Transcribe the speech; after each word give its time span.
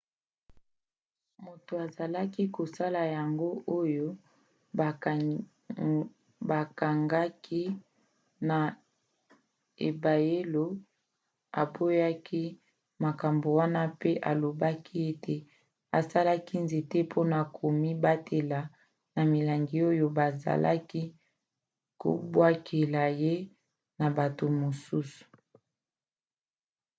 moto 1.45 1.73
azalaki 1.85 2.43
kosala 2.55 3.01
yango 3.15 3.49
oyo 3.79 4.07
bakangaki 6.49 7.61
na 8.49 8.59
ebayelo 9.87 10.65
aboyaki 11.61 12.43
makambo 13.05 13.47
wana 13.59 13.81
mpe 13.93 14.11
alobaki 14.31 14.97
ete 15.11 15.35
asalaki 15.99 16.55
nzete 16.65 16.97
mpona 17.07 17.39
komibatela 17.57 18.59
na 19.13 19.21
milangi 19.31 19.77
oyo 19.89 20.05
bazalaki 20.17 21.03
kobwakela 22.01 23.03
ye 23.21 23.33
na 23.99 24.07
bato 24.17 24.45
mosusu 24.61 25.23